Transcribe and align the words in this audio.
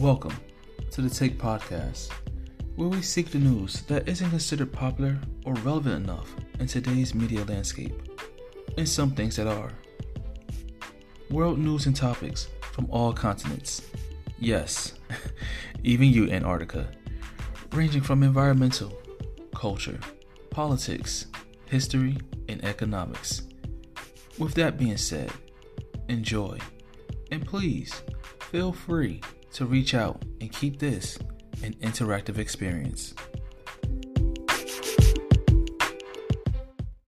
Welcome 0.00 0.34
to 0.92 1.02
the 1.02 1.10
Take 1.10 1.36
Podcast, 1.36 2.10
where 2.74 2.88
we 2.88 3.02
seek 3.02 3.30
the 3.30 3.38
news 3.38 3.82
that 3.82 4.08
isn't 4.08 4.30
considered 4.30 4.72
popular 4.72 5.18
or 5.44 5.52
relevant 5.56 6.02
enough 6.02 6.34
in 6.58 6.66
today's 6.66 7.14
media 7.14 7.44
landscape, 7.44 7.92
and 8.78 8.88
some 8.88 9.10
things 9.10 9.36
that 9.36 9.46
are. 9.46 9.70
World 11.28 11.58
news 11.58 11.84
and 11.84 11.94
topics 11.94 12.48
from 12.72 12.86
all 12.88 13.12
continents. 13.12 13.82
Yes, 14.38 14.94
even 15.84 16.08
you, 16.08 16.30
Antarctica. 16.30 16.88
Ranging 17.72 18.00
from 18.00 18.22
environmental, 18.22 18.98
culture, 19.54 20.00
politics, 20.48 21.26
history, 21.66 22.16
and 22.48 22.64
economics. 22.64 23.42
With 24.38 24.54
that 24.54 24.78
being 24.78 24.96
said, 24.96 25.30
enjoy. 26.08 26.58
And 27.30 27.44
please 27.44 28.00
feel 28.50 28.72
free 28.72 29.20
to 29.52 29.66
reach 29.66 29.94
out 29.94 30.22
and 30.40 30.52
keep 30.52 30.78
this 30.78 31.18
an 31.62 31.74
interactive 31.82 32.38
experience. 32.38 33.14